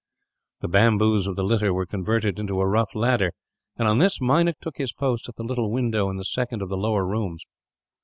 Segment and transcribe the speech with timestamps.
[0.61, 3.33] The bamboos of the litter were converted into a rough ladder
[3.77, 6.69] and, on this, Meinik took his post at the little window in the second of
[6.69, 7.45] the lower rooms.